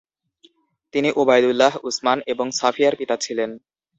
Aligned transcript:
তিনি 0.93 1.09
উবায়দুল্লাহ, 1.15 1.73
উসমান 1.83 2.19
এবং 2.27 2.47
সাফিয়ার 2.51 2.93
পিতা 2.95 3.15
ছিলেন। 3.17 3.49